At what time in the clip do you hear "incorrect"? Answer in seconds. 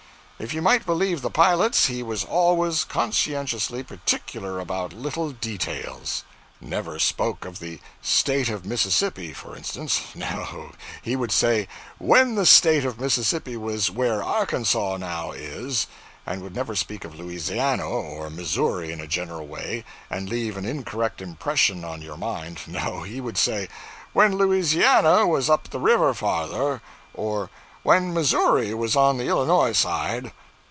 20.65-21.21